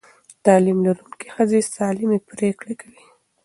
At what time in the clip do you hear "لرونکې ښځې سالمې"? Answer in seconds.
0.85-2.19